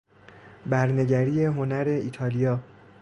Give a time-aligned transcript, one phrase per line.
[0.65, 2.59] برنگری هنر ایتالیا